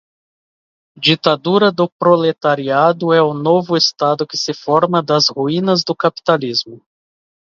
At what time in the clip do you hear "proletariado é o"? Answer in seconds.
1.87-3.35